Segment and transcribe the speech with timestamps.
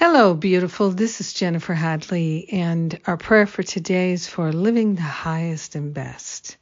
[0.00, 0.90] Hello, beautiful.
[0.90, 5.92] This is Jennifer Hadley, and our prayer for today is for living the highest and
[5.92, 6.56] best.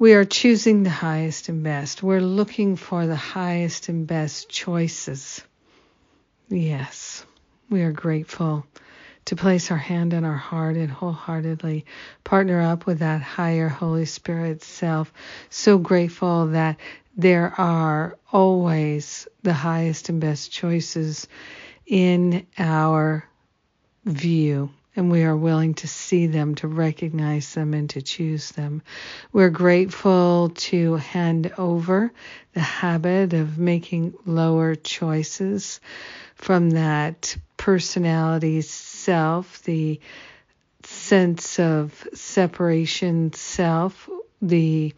[0.00, 2.02] We are choosing the highest and best.
[2.02, 5.42] We're looking for the highest and best choices.
[6.48, 7.24] Yes,
[7.70, 8.66] we are grateful
[9.26, 11.86] to place our hand on our heart and wholeheartedly
[12.24, 15.12] partner up with that higher Holy Spirit self.
[15.50, 16.78] So grateful that
[17.16, 21.28] there are always the highest and best choices
[21.92, 23.22] in our
[24.06, 28.82] view and we are willing to see them, to recognize them, and to choose them.
[29.30, 32.10] We're grateful to hand over
[32.54, 35.80] the habit of making lower choices
[36.34, 40.00] from that personality self, the
[40.84, 44.08] sense of separation self,
[44.40, 44.94] the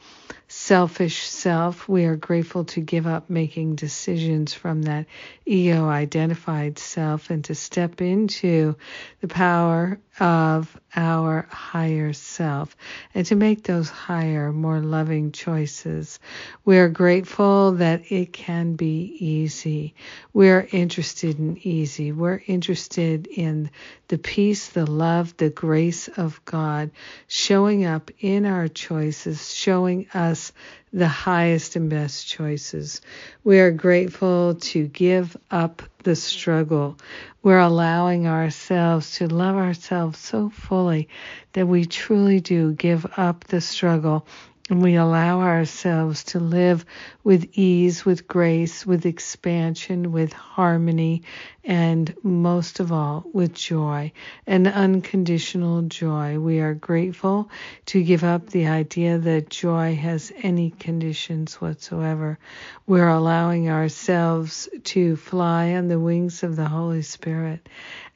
[0.55, 1.89] selfish self.
[1.89, 5.07] We are grateful to give up making decisions from that
[5.45, 8.77] ego identified self and to step into
[9.21, 12.77] the power of our higher self
[13.15, 16.21] and to make those higher, more loving choices.
[16.65, 19.95] We are grateful that it can be easy.
[20.33, 22.13] We are interested in easy.
[22.13, 23.71] We're interested in
[24.07, 26.93] the peace, the love, the grace of God
[27.27, 30.44] showing up in our choices, showing us
[30.93, 33.01] the highest and best choices.
[33.43, 36.97] We are grateful to give up the struggle.
[37.43, 41.09] We're allowing ourselves to love ourselves so fully
[41.53, 44.27] that we truly do give up the struggle
[44.71, 46.87] and we allow ourselves to live
[47.23, 51.23] with ease, with grace, with expansion, with harmony,
[51.65, 54.11] and most of all, with joy,
[54.47, 56.39] an unconditional joy.
[56.39, 57.51] We are grateful
[57.87, 62.39] to give up the idea that joy has any conditions whatsoever.
[62.87, 67.69] We're allowing ourselves to fly on the wings of the Holy Spirit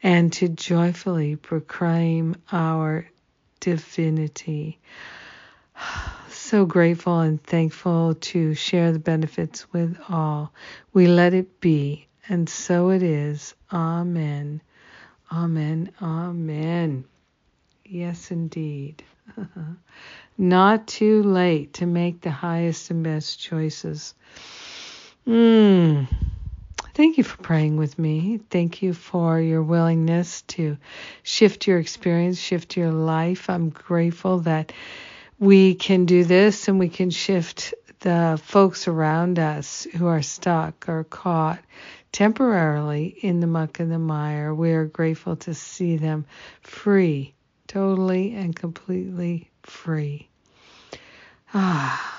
[0.03, 3.07] and to joyfully proclaim our
[3.61, 4.79] divinity
[6.49, 10.51] so grateful and thankful to share the benefits with all.
[10.95, 13.55] We let it be, and so it is.
[13.71, 14.63] Amen.
[15.31, 15.93] Amen.
[16.01, 17.05] Amen.
[17.85, 19.03] Yes, indeed.
[20.39, 24.15] Not too late to make the highest and best choices.
[25.27, 26.07] Mm.
[26.95, 28.41] Thank you for praying with me.
[28.49, 30.79] Thank you for your willingness to
[31.23, 33.51] shift your experience, shift your life.
[33.51, 34.73] I'm grateful that
[35.39, 40.89] we can do this and we can shift the folks around us who are stuck
[40.89, 41.59] or caught
[42.13, 44.55] temporarily in the muck and the mire.
[44.55, 46.27] We are grateful to see them
[46.61, 47.35] free,
[47.67, 50.29] totally and completely free.
[51.55, 52.18] Ah.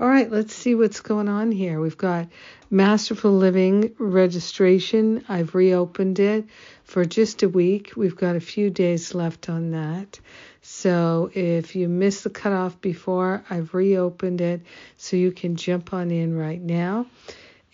[0.00, 1.78] All right, let's see what's going on here.
[1.78, 2.26] We've got
[2.70, 5.26] Masterful Living registration.
[5.28, 6.46] I've reopened it
[6.84, 7.92] for just a week.
[7.96, 10.18] We've got a few days left on that.
[10.62, 14.62] So if you missed the cutoff before, I've reopened it
[14.96, 17.04] so you can jump on in right now.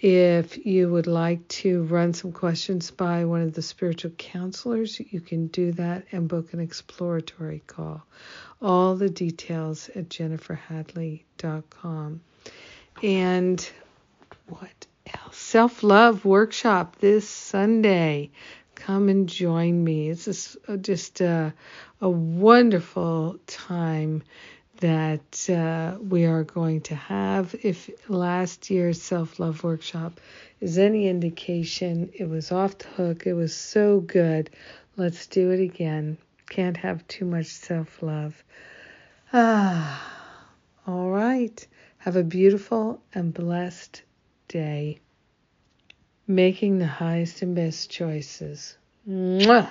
[0.01, 5.21] If you would like to run some questions by one of the spiritual counselors, you
[5.21, 8.05] can do that and book an exploratory call.
[8.61, 12.21] All the details at jenniferhadley.com.
[13.03, 13.71] And
[14.47, 15.37] what else?
[15.37, 18.31] Self love workshop this Sunday
[18.77, 20.11] come and join me.
[20.11, 21.53] It's just, a,
[22.01, 24.23] a wonderful time
[24.81, 27.57] that uh, we are going to have.
[27.63, 30.21] If last year's self love workshop
[30.61, 33.27] is any indication, it was off the hook.
[33.27, 34.51] It was so good.
[34.97, 36.19] Let's do it again.
[36.49, 38.43] Can't have too much self love.
[39.33, 40.47] Ah,
[40.87, 41.67] all right.
[41.99, 44.03] Have a beautiful and blessed
[44.49, 45.01] day
[46.27, 48.77] making the highest and best choices.
[49.09, 49.71] Mwah!